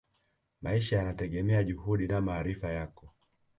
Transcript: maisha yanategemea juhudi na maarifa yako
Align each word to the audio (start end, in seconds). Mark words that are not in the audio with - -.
maisha 0.61 0.97
yanategemea 0.97 1.63
juhudi 1.63 2.07
na 2.07 2.21
maarifa 2.21 2.69
yako 2.69 3.09